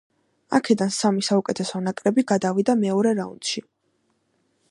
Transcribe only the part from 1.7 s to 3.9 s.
ნაკრები გადავიდა მეორე რაუნდში.